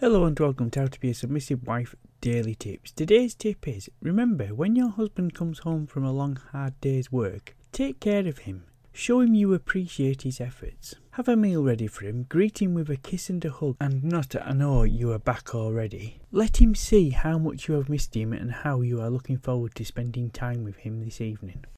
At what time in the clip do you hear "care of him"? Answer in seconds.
8.00-8.64